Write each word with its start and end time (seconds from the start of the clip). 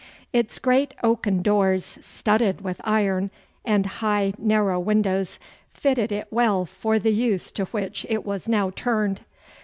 Its 0.33 0.57
great 0.57 0.95
oaken 1.03 1.43
doors, 1.43 1.99
studded 2.01 2.61
with 2.61 2.81
iron, 2.83 3.29
and 3.63 3.85
high 3.85 4.33
narrow 4.39 4.79
windows, 4.79 5.39
fitted 5.75 6.11
it 6.11 6.27
well 6.31 6.65
for 6.65 6.97
the 6.97 7.13
use 7.13 7.51
to 7.51 7.65
which 7.65 8.03
it 8.09 8.25
was 8.25 8.47
now 8.49 8.71
turned. 8.75 9.21